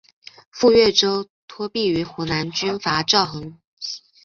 [0.49, 3.99] 赴岳州托庇于湖南军阀赵恒惕。